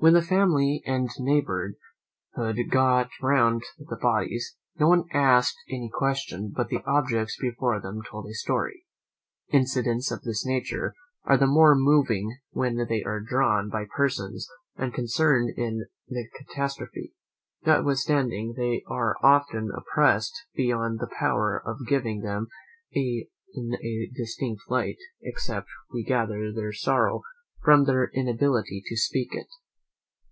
When 0.00 0.12
the 0.14 0.22
family 0.22 0.80
and 0.86 1.10
neighbourhood 1.18 1.72
got 2.44 2.54
together 2.54 3.08
round 3.20 3.62
the 3.78 3.96
bodies, 3.96 4.54
no 4.78 4.90
one 4.90 5.06
asked 5.12 5.56
any 5.68 5.90
question, 5.92 6.52
but 6.54 6.68
the 6.68 6.84
objects 6.86 7.36
before 7.40 7.80
them 7.80 8.02
told 8.08 8.26
the 8.28 8.32
story. 8.34 8.86
Incidents 9.52 10.12
of 10.12 10.22
this 10.22 10.46
nature 10.46 10.94
are 11.24 11.36
the 11.36 11.48
more 11.48 11.74
moving 11.74 12.38
when 12.52 12.76
they 12.88 13.02
are 13.02 13.18
drawn 13.18 13.68
by 13.68 13.86
persons 13.92 14.48
concerned 14.76 15.50
in 15.56 15.86
the 16.06 16.28
catastrophe, 16.32 17.14
notwithstanding 17.66 18.54
they 18.56 18.84
are 18.86 19.16
often 19.20 19.72
oppressed 19.76 20.32
beyond 20.54 21.00
the 21.00 21.10
power 21.18 21.60
of 21.66 21.88
giving 21.88 22.20
them 22.20 22.46
in 22.92 23.24
a 23.82 24.08
distinct 24.16 24.62
light, 24.68 24.98
except 25.22 25.66
we 25.92 26.04
gather 26.04 26.52
their 26.52 26.72
sorrow 26.72 27.22
from 27.64 27.82
their 27.86 28.08
inability 28.14 28.80
to 28.86 28.96
speak 28.96 29.30
it. 29.32 29.48